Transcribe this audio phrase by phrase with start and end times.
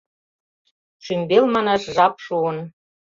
[1.03, 2.57] «Шӱмбел» манаш жап шуын